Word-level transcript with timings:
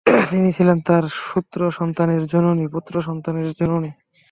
তিনি 0.29 0.49
ছিলেন 0.57 0.77
চার 0.87 1.03
পুত্র 1.29 1.59
সন্তানের 1.71 2.21
জননী। 3.59 3.91